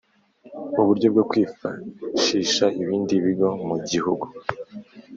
Uburyo 0.81 1.07
bwo 1.13 1.23
kwifashisha 1.29 2.65
ibindi 2.81 3.13
bigo 3.23 3.49
mu 3.67 3.75
gihugu 3.89 4.25